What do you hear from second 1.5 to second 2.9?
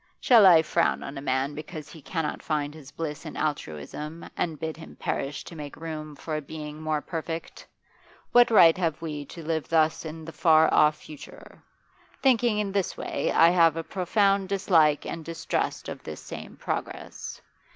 because he cannot find his